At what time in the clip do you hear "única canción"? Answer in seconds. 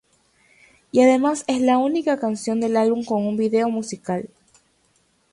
1.77-2.59